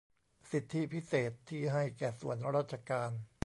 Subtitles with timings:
[0.51, 3.11] สิทธิพิเศษที่ให้แก่ส่วนราชการ